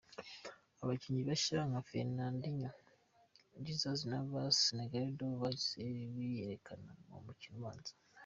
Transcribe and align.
Abakinnyi 0.83 1.21
bashya 1.29 1.59
nka 1.69 1.81
Fernandihno, 1.89 2.71
Jesus 3.65 3.99
Navas, 4.11 4.57
Negredo 4.77 5.27
bahise 5.41 5.79
biyerekana 6.13 6.89
mu 7.09 7.19
mukino 7.27 7.55
ubanza. 7.59 7.91